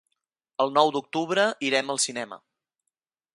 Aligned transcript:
El 0.63 0.71
nou 0.77 0.89
d'octubre 0.95 1.45
irem 1.69 1.93
al 1.95 2.01
cinema. 2.07 2.41